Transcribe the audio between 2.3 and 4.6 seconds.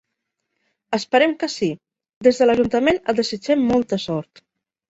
de l'ajuntament et desitgem molta sort.